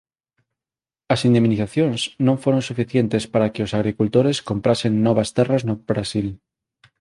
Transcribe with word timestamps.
As 1.13 1.19
indemnizacións 1.27 2.01
non 2.27 2.41
foron 2.43 2.65
suficientes 2.69 3.23
para 3.33 3.51
que 3.53 3.61
os 3.65 3.75
agricultores 3.79 4.37
comprasen 4.49 4.93
novas 5.05 5.29
terras 5.37 5.61
no 5.67 5.75
Brasil. 5.89 6.27